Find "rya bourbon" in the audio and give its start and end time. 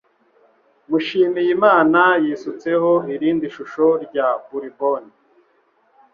4.05-5.03